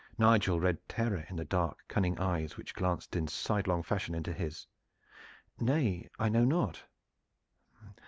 [0.17, 4.65] Nigel read terror in the dark cunning eyes which glanced in sidelong fashion into his.
[5.59, 6.85] "Nay, I know not."